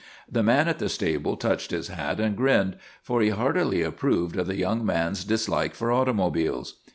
The 0.27 0.41
man 0.41 0.67
at 0.67 0.79
the 0.79 0.89
stable 0.89 1.37
touched 1.37 1.69
his 1.69 1.89
hat 1.89 2.19
and 2.19 2.35
grinned, 2.35 2.77
for 3.03 3.21
he 3.21 3.29
heartily 3.29 3.83
approved 3.83 4.35
of 4.35 4.47
the 4.47 4.57
young 4.57 4.83
man's 4.83 5.23
dislike 5.23 5.75
for 5.75 5.91
automobiles. 5.91 6.77